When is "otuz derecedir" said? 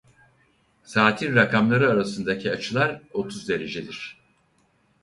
3.13-4.17